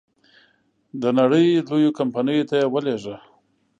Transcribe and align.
د 1.01 1.03
نړی 1.19 1.45
لویو 1.69 1.95
کمپنیو 1.99 2.47
ته 2.49 2.55
یې 2.59 2.65
ولېږه. 2.73 3.15